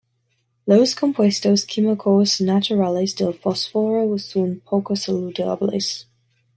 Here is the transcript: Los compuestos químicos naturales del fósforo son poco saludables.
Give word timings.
Los 0.65 0.95
compuestos 0.95 1.63
químicos 1.63 2.41
naturales 2.41 3.15
del 3.15 3.35
fósforo 3.35 4.17
son 4.17 4.59
poco 4.67 4.95
saludables. 4.95 6.09